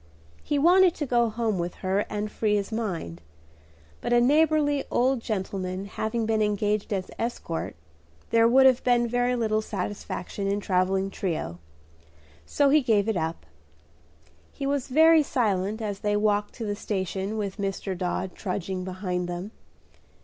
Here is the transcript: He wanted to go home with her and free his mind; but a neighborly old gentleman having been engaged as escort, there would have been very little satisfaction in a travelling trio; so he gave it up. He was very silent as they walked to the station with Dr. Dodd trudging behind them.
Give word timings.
He 0.41 0.57
wanted 0.57 0.95
to 0.95 1.05
go 1.05 1.29
home 1.29 1.59
with 1.59 1.75
her 1.85 2.07
and 2.09 2.31
free 2.31 2.55
his 2.55 2.71
mind; 2.71 3.21
but 4.01 4.11
a 4.11 4.19
neighborly 4.19 4.83
old 4.89 5.19
gentleman 5.19 5.85
having 5.85 6.25
been 6.25 6.41
engaged 6.41 6.91
as 6.91 7.11
escort, 7.19 7.75
there 8.31 8.47
would 8.47 8.65
have 8.65 8.83
been 8.83 9.07
very 9.07 9.35
little 9.35 9.61
satisfaction 9.61 10.47
in 10.47 10.57
a 10.57 10.59
travelling 10.59 11.11
trio; 11.11 11.59
so 12.47 12.69
he 12.69 12.81
gave 12.81 13.07
it 13.07 13.15
up. 13.15 13.45
He 14.51 14.65
was 14.65 14.87
very 14.87 15.21
silent 15.21 15.83
as 15.83 15.99
they 15.99 16.17
walked 16.17 16.55
to 16.55 16.65
the 16.65 16.75
station 16.75 17.37
with 17.37 17.57
Dr. 17.57 17.93
Dodd 17.93 18.33
trudging 18.33 18.83
behind 18.83 19.29
them. 19.29 19.51